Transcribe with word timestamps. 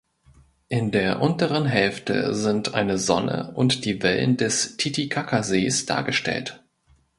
In 0.67 0.89
der 0.89 1.21
unteren 1.21 1.67
Hälfte 1.67 2.33
sind 2.33 2.73
eine 2.73 2.97
Sonne 2.97 3.51
und 3.53 3.85
die 3.85 4.01
Wellen 4.01 4.35
des 4.35 4.75
Titicacasees 4.77 5.85
dargestellt. 5.85 6.63